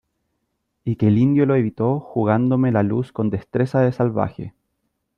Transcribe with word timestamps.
y 0.83 0.95
que 0.95 1.09
el 1.09 1.19
indio 1.19 1.45
lo 1.45 1.53
evitó 1.53 1.99
jugándome 1.99 2.71
la 2.71 2.81
luz 2.81 3.11
con 3.11 3.29
destreza 3.29 3.81
de 3.81 3.91
salvaje. 3.91 4.55